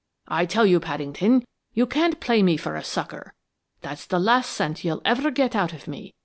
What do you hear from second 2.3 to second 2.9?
me for a